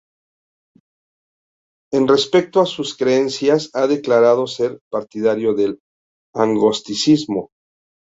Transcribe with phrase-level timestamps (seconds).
[1.93, 5.79] En respecto a sus creencias ha declarado ser partidario del
[6.33, 7.51] Agnosticismo.